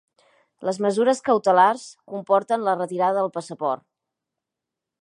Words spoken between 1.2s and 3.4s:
cautelars comporten la retirada del